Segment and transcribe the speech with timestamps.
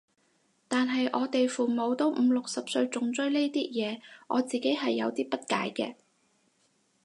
[0.67, 5.93] 但係我哋父母都五六十歲仲追呢啲嘢，我自己係有啲不解嘅